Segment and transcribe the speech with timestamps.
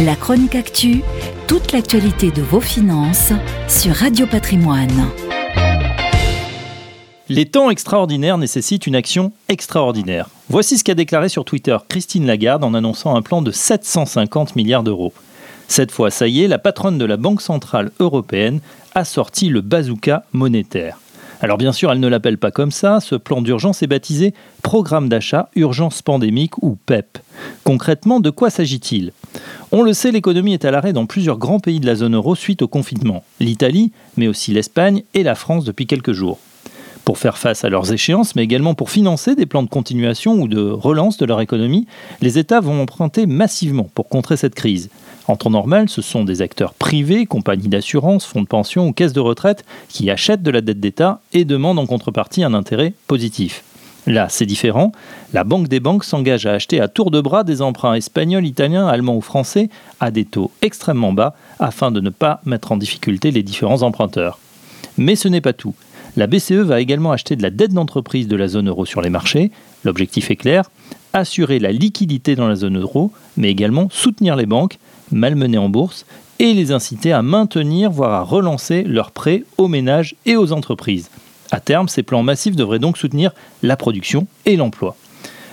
[0.00, 1.02] La chronique actu,
[1.48, 3.32] toute l'actualité de vos finances
[3.66, 5.08] sur Radio Patrimoine.
[7.28, 10.28] Les temps extraordinaires nécessitent une action extraordinaire.
[10.50, 14.84] Voici ce qu'a déclaré sur Twitter Christine Lagarde en annonçant un plan de 750 milliards
[14.84, 15.12] d'euros.
[15.66, 18.60] Cette fois, ça y est, la patronne de la Banque Centrale Européenne
[18.94, 21.00] a sorti le bazooka monétaire.
[21.40, 25.08] Alors bien sûr, elle ne l'appelle pas comme ça, ce plan d'urgence est baptisé Programme
[25.08, 27.18] d'achat urgence pandémique ou PEP.
[27.64, 29.12] Concrètement, de quoi s'agit-il?
[29.70, 32.34] On le sait, l'économie est à l'arrêt dans plusieurs grands pays de la zone euro
[32.34, 36.38] suite au confinement, l'Italie, mais aussi l'Espagne et la France depuis quelques jours.
[37.04, 40.48] Pour faire face à leurs échéances, mais également pour financer des plans de continuation ou
[40.48, 41.86] de relance de leur économie,
[42.22, 44.88] les États vont emprunter massivement pour contrer cette crise.
[45.26, 49.12] En temps normal, ce sont des acteurs privés, compagnies d'assurance, fonds de pension ou caisses
[49.12, 53.64] de retraite qui achètent de la dette d'État et demandent en contrepartie un intérêt positif.
[54.06, 54.92] Là, c'est différent.
[55.32, 58.86] La Banque des banques s'engage à acheter à tour de bras des emprunts espagnols, italiens,
[58.86, 59.68] allemands ou français
[60.00, 64.38] à des taux extrêmement bas afin de ne pas mettre en difficulté les différents emprunteurs.
[64.96, 65.74] Mais ce n'est pas tout.
[66.16, 69.10] La BCE va également acheter de la dette d'entreprise de la zone euro sur les
[69.10, 69.50] marchés.
[69.84, 70.70] L'objectif est clair,
[71.12, 74.78] assurer la liquidité dans la zone euro, mais également soutenir les banques
[75.12, 76.06] malmenées en bourse
[76.38, 81.10] et les inciter à maintenir, voire à relancer leurs prêts aux ménages et aux entreprises.
[81.50, 83.32] À terme, ces plans massifs devraient donc soutenir
[83.62, 84.96] la production et l'emploi.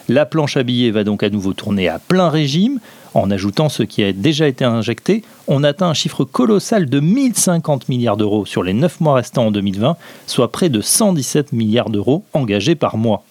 [0.07, 2.79] La planche à billets va donc à nouveau tourner à plein régime.
[3.15, 7.89] En ajoutant ce qui a déjà été injecté, on atteint un chiffre colossal de 1050
[7.89, 9.95] milliards d'euros sur les 9 mois restants en 2020,
[10.27, 13.23] soit près de 117 milliards d'euros engagés par mois.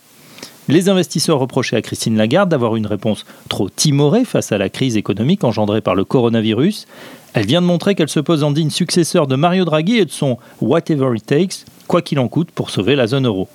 [0.66, 4.96] Les investisseurs reprochaient à Christine Lagarde d'avoir une réponse trop timorée face à la crise
[4.96, 6.86] économique engendrée par le coronavirus.
[7.34, 10.10] Elle vient de montrer qu'elle se pose en digne successeur de Mario Draghi et de
[10.10, 13.48] son Whatever it takes, quoi qu'il en coûte, pour sauver la zone euro.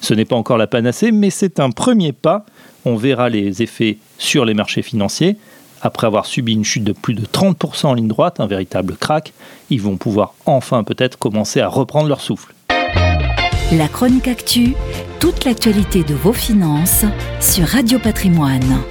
[0.00, 2.44] Ce n'est pas encore la panacée, mais c'est un premier pas.
[2.84, 5.36] On verra les effets sur les marchés financiers.
[5.80, 9.32] Après avoir subi une chute de plus de 30% en ligne droite, un véritable crack,
[9.70, 12.54] ils vont pouvoir enfin peut-être commencer à reprendre leur souffle.
[13.72, 14.74] La chronique actu,
[15.18, 17.04] toute l'actualité de vos finances
[17.40, 18.82] sur Radio Patrimoine.